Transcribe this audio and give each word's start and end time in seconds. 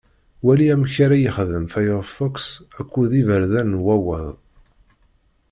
Wali 0.45 0.65
amek 0.73 0.95
ara 1.05 1.17
yexdem 1.23 1.65
Firefox 1.73 2.37
akked 2.79 3.11
iberdan 3.21 3.71
n 3.77 3.81
wawwaḍ 3.85 4.27